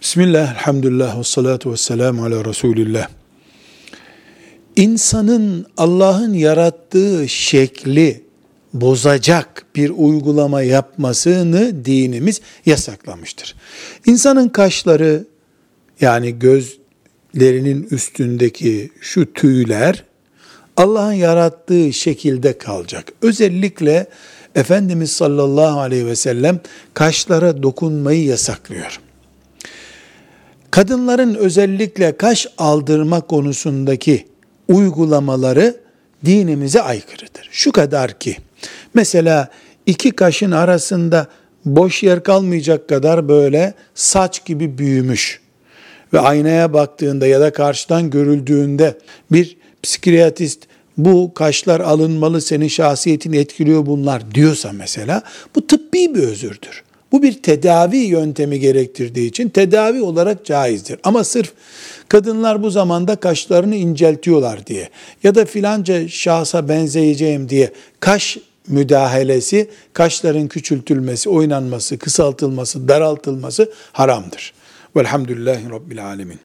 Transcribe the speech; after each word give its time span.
Bismillah, 0.00 0.54
elhamdülillah, 0.54 1.18
ve 1.18 1.24
salatu 1.24 1.72
ve 1.72 1.76
selamu 1.76 2.24
ala 2.24 2.44
Resulillah. 2.44 3.08
İnsanın 4.76 5.66
Allah'ın 5.76 6.32
yarattığı 6.32 7.28
şekli 7.28 8.24
bozacak 8.74 9.66
bir 9.76 9.90
uygulama 9.90 10.62
yapmasını 10.62 11.84
dinimiz 11.84 12.40
yasaklamıştır. 12.66 13.56
İnsanın 14.06 14.48
kaşları 14.48 15.24
yani 16.00 16.38
gözlerinin 16.38 17.88
üstündeki 17.90 18.90
şu 19.00 19.32
tüyler 19.32 20.04
Allah'ın 20.76 21.12
yarattığı 21.12 21.92
şekilde 21.92 22.58
kalacak. 22.58 23.12
Özellikle 23.22 24.06
Efendimiz 24.54 25.12
sallallahu 25.12 25.80
aleyhi 25.80 26.06
ve 26.06 26.16
sellem 26.16 26.60
kaşlara 26.94 27.62
dokunmayı 27.62 28.24
yasaklıyor. 28.24 29.00
Kadınların 30.70 31.34
özellikle 31.34 32.16
kaş 32.16 32.46
aldırma 32.58 33.20
konusundaki 33.20 34.26
uygulamaları 34.68 35.76
dinimize 36.24 36.82
aykırıdır. 36.82 37.48
Şu 37.50 37.72
kadar 37.72 38.18
ki 38.18 38.36
mesela 38.94 39.48
iki 39.86 40.10
kaşın 40.10 40.50
arasında 40.50 41.26
boş 41.64 42.02
yer 42.02 42.22
kalmayacak 42.22 42.88
kadar 42.88 43.28
böyle 43.28 43.74
saç 43.94 44.44
gibi 44.44 44.78
büyümüş 44.78 45.40
ve 46.12 46.20
aynaya 46.20 46.72
baktığında 46.72 47.26
ya 47.26 47.40
da 47.40 47.52
karşıdan 47.52 48.10
görüldüğünde 48.10 48.98
bir 49.32 49.56
psikiyatrist 49.82 50.62
bu 50.98 51.34
kaşlar 51.34 51.80
alınmalı 51.80 52.40
senin 52.40 52.68
şahsiyetini 52.68 53.36
etkiliyor 53.36 53.86
bunlar 53.86 54.34
diyorsa 54.34 54.72
mesela 54.72 55.22
bu 55.54 55.66
tıbbi 55.66 56.14
bir 56.14 56.22
özürdür. 56.22 56.82
Bu 57.12 57.22
bir 57.22 57.42
tedavi 57.42 57.96
yöntemi 57.96 58.60
gerektirdiği 58.60 59.28
için 59.28 59.48
tedavi 59.48 60.02
olarak 60.02 60.44
caizdir. 60.44 60.98
Ama 61.04 61.24
sırf 61.24 61.52
kadınlar 62.08 62.62
bu 62.62 62.70
zamanda 62.70 63.16
kaşlarını 63.16 63.76
inceltiyorlar 63.76 64.66
diye 64.66 64.88
ya 65.22 65.34
da 65.34 65.44
filanca 65.44 66.08
şahsa 66.08 66.68
benzeyeceğim 66.68 67.48
diye 67.48 67.72
kaş 68.00 68.38
müdahalesi, 68.68 69.70
kaşların 69.92 70.48
küçültülmesi, 70.48 71.28
oynanması, 71.28 71.98
kısaltılması, 71.98 72.88
daraltılması 72.88 73.72
haramdır. 73.92 74.52
Velhamdülillahi 74.96 75.70
Rabbil 75.70 76.06
Alemin. 76.06 76.38